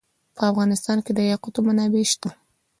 [0.35, 2.29] په افغانستان کې د یاقوت منابع شته.